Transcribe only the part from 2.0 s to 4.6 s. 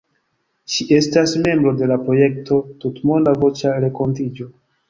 projekto "Tutmonda Voĉa Renkontiĝo".